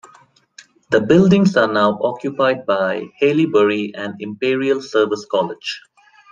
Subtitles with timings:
[0.89, 5.79] The buildings are now occupied by Haileybury and Imperial Service College.